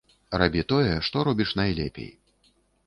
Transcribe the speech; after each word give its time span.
Рабі 0.41 0.63
тое, 0.73 0.95
што 1.11 1.27
робіш 1.29 1.55
найлепей. 1.61 2.11